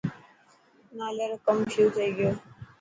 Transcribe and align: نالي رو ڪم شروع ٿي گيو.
نالي 0.97 1.25
رو 1.29 1.37
ڪم 1.45 1.57
شروع 1.71 1.89
ٿي 1.95 2.07
گيو. 2.17 2.31